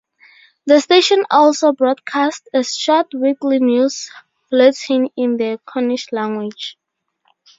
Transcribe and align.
The 0.65 0.79
station 0.79 1.25
also 1.29 1.73
broadcasts 1.73 2.47
a 2.55 2.63
short 2.63 3.13
weekly 3.13 3.59
news 3.59 4.09
bulletin 4.49 5.09
in 5.15 5.37
the 5.37 5.59
Cornish 5.67 6.11
language. 6.11 6.75